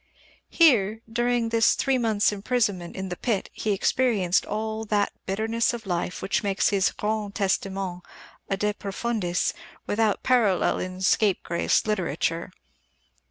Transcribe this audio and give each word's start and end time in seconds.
Here, 0.49 1.01
during 1.07 1.51
his 1.51 1.75
three 1.75 1.99
months' 1.99 2.31
imprisonment 2.31 2.95
in 2.95 3.09
the 3.09 3.15
pit, 3.15 3.51
he 3.53 3.71
experienced 3.71 4.47
all 4.47 4.83
that 4.85 5.13
bitterness 5.27 5.75
of 5.75 5.85
life 5.85 6.23
which 6.23 6.41
makes 6.41 6.69
his 6.69 6.91
Grand 6.91 7.35
Testament 7.35 8.01
a 8.49 8.57
"De 8.57 8.73
Profundis" 8.73 9.53
without 9.85 10.23
parallel 10.23 10.79
in 10.79 11.01
scapegrace 11.01 11.85
literature. 11.85 12.51